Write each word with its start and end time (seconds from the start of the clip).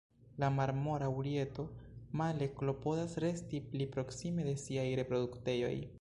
La 0.43 0.47
Marmora 0.53 1.09
urieto, 1.17 1.65
male 2.23 2.49
klopodas 2.61 3.15
resti 3.27 3.63
pli 3.75 3.89
proksime 3.97 4.51
de 4.51 4.59
siaj 4.67 4.91
reproduktejoj. 5.03 5.75